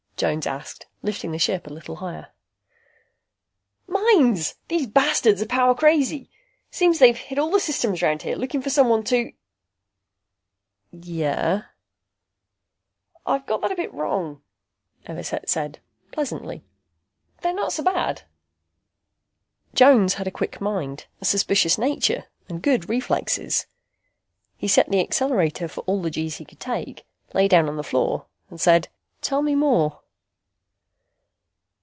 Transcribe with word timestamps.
Jones 0.17 0.45
asked, 0.45 0.85
lifting 1.01 1.31
the 1.31 1.39
ship 1.39 1.65
a 1.65 1.73
little 1.73 1.95
higher. 1.95 2.27
"Minds! 3.87 4.53
These 4.67 4.85
bastards 4.85 5.41
are 5.41 5.47
power 5.47 5.73
crazy. 5.73 6.29
Seems 6.69 6.99
they've 6.99 7.17
hit 7.17 7.39
all 7.39 7.49
the 7.49 7.59
systems 7.59 8.03
around 8.03 8.21
here, 8.21 8.35
looking 8.35 8.61
for 8.61 8.69
someone 8.69 9.03
to" 9.05 9.33
"Yeh?" 10.91 11.61
"I've 13.25 13.45
got 13.47 13.61
that 13.61 13.71
a 13.71 13.75
bit 13.75 13.91
wrong," 13.91 14.43
Everset 15.07 15.49
said 15.49 15.79
pleasantly. 16.11 16.63
"They 17.41 17.49
are 17.49 17.53
not 17.53 17.73
so 17.73 17.81
bad." 17.81 18.21
Jones 19.73 20.13
had 20.13 20.27
a 20.27 20.29
quick 20.29 20.61
mind, 20.61 21.07
a 21.19 21.25
suspicious 21.25 21.79
nature 21.79 22.25
and 22.47 22.61
good 22.61 22.87
reflexes. 22.87 23.65
He 24.55 24.67
set 24.67 24.87
the 24.91 25.01
accelerator 25.01 25.67
for 25.67 25.81
all 25.87 25.99
the 25.99 26.11
G's 26.11 26.37
he 26.37 26.45
could 26.45 26.59
take, 26.59 27.07
lay 27.33 27.47
down 27.47 27.67
on 27.67 27.75
the 27.77 27.83
floor 27.83 28.27
and 28.51 28.61
said, 28.61 28.87
"Tell 29.21 29.41
me 29.41 29.55
more." 29.55 29.97